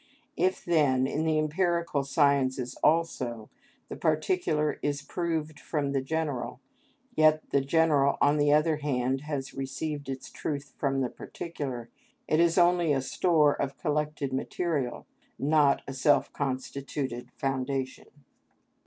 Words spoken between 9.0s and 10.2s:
has received